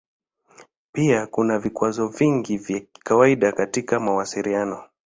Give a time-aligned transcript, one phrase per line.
[0.91, 4.83] Pia kuna vikwazo vingi vya kawaida katika mawasiliano.